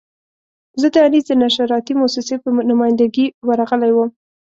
[0.79, 4.09] زه د انیس د نشراتي مؤسسې په نماینده ګي ورغلی وم.